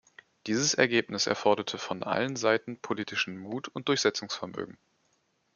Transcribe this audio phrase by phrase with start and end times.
[0.47, 4.79] Dieses Ergebnis erforderte von allen Seiten politischen Mut und Durchsetzungsvermögen.